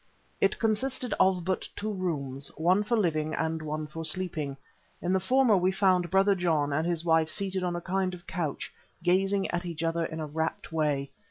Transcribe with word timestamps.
It 0.41 0.57
consisted 0.57 1.13
of 1.19 1.45
but 1.45 1.69
two 1.75 1.93
rooms, 1.93 2.47
one 2.57 2.81
for 2.81 2.97
living 2.97 3.35
and 3.35 3.61
one 3.61 3.85
for 3.85 4.03
sleeping. 4.03 4.57
In 4.99 5.13
the 5.13 5.19
former 5.19 5.55
we 5.55 5.71
found 5.71 6.09
Brother 6.09 6.33
John 6.33 6.73
and 6.73 6.87
his 6.87 7.05
wife 7.05 7.29
seated 7.29 7.63
on 7.63 7.75
a 7.75 7.81
kind 7.81 8.15
of 8.15 8.25
couch 8.25 8.73
gazing 9.03 9.47
at 9.51 9.63
each 9.63 9.83
other 9.83 10.03
in 10.03 10.19
a 10.19 10.25
rapt 10.25 10.71
way. 10.71 11.11